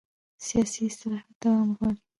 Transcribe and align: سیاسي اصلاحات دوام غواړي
سیاسي 0.47 0.81
اصلاحات 0.89 1.35
دوام 1.41 1.69
غواړي 1.77 1.99